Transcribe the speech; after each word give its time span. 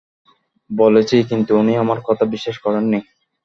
বলেছি, 0.69 1.17
কিন্তু 1.29 1.51
উনি 1.57 1.73
আমার 1.77 1.99
কথা 2.07 2.23
বিশ্বাস 2.25 2.57
করেননি! 2.57 2.99